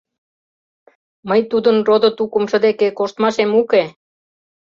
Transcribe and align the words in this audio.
Мый 1.29 1.41
тудын 1.51 1.77
родо-тукымжо 1.87 2.57
деке 2.65 2.87
коштмашем 2.97 3.51
уке! 3.61 3.83